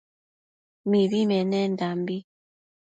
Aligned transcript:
Mibi 0.89 1.19
menendanbi 1.29 2.17